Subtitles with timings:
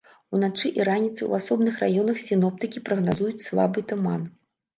[0.35, 4.27] Уначы і раніцай у асобных раёнах сіноптыкі прагназуюць слабы туман.